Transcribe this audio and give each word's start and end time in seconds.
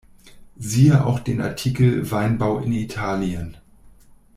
Siehe 0.57 1.05
auch 1.05 1.19
den 1.19 1.41
Artikel 1.41 2.09
Weinbau 2.09 2.57
in 2.57 2.73
Italien. 2.73 3.57